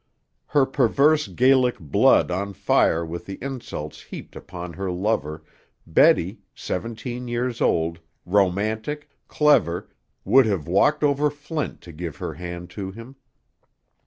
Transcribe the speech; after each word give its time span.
Her 0.47 0.65
perverse 0.65 1.27
Gaelic 1.27 1.77
blood 1.79 2.31
on 2.31 2.53
fire 2.53 3.05
with 3.05 3.27
the 3.27 3.37
insults 3.39 4.01
heaped 4.01 4.35
upon 4.35 4.73
her 4.73 4.91
lover, 4.91 5.43
Betty, 5.85 6.39
seventeen 6.55 7.27
years 7.27 7.61
old, 7.61 7.99
romantic, 8.25 9.11
clever, 9.27 9.89
would 10.25 10.47
have 10.47 10.67
walked 10.67 11.03
over 11.03 11.29
flint 11.29 11.81
to 11.81 11.91
give 11.91 12.15
her 12.15 12.33
hand 12.33 12.71
to 12.71 12.89
him. 12.89 13.15